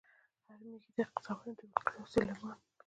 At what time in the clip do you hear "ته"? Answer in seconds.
0.95-1.03